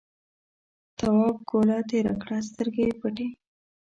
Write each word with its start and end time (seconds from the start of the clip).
تواب 0.97 1.37
گوله 1.49 1.77
تېره 1.89 2.13
کړه 2.21 2.37
سترګې 2.49 2.83
یې 2.87 2.95
پټې. 3.01 3.27